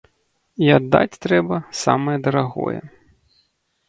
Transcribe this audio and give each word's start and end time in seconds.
І 0.67 0.69
аддаць 0.77 1.19
трэба 1.25 1.57
самае 1.81 2.15
дарагое. 2.29 2.81